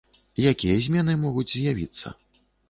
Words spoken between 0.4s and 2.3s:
Якія змены могуць з'явіцца?